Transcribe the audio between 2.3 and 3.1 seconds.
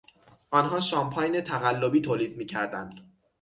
میکردند.